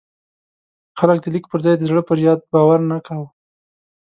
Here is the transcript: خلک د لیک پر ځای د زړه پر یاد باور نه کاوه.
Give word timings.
خلک 0.99 1.17
د 1.21 1.25
لیک 1.33 1.45
پر 1.51 1.59
ځای 1.65 1.75
د 1.77 1.83
زړه 1.89 2.01
پر 2.07 2.17
یاد 2.27 2.39
باور 2.53 2.79
نه 2.91 2.97
کاوه. 3.07 3.27